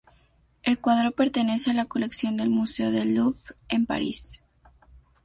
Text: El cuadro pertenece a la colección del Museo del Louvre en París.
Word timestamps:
El 0.63 0.79
cuadro 0.79 1.11
pertenece 1.11 1.69
a 1.69 1.75
la 1.75 1.85
colección 1.85 2.35
del 2.35 2.49
Museo 2.49 2.89
del 2.89 3.13
Louvre 3.13 3.55
en 3.69 3.85
París. 3.85 4.41